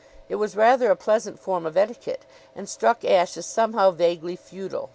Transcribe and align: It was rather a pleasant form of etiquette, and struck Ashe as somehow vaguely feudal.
It 0.29 0.37
was 0.37 0.55
rather 0.55 0.89
a 0.89 0.95
pleasant 0.95 1.37
form 1.39 1.63
of 1.63 1.77
etiquette, 1.77 2.25
and 2.55 2.67
struck 2.67 3.05
Ashe 3.05 3.37
as 3.37 3.45
somehow 3.45 3.91
vaguely 3.91 4.35
feudal. 4.35 4.89